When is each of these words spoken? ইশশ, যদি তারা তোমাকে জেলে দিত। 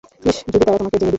ইশশ, 0.27 0.37
যদি 0.51 0.59
তারা 0.65 0.77
তোমাকে 0.79 0.97
জেলে 0.99 0.99
দিত। 1.01 1.07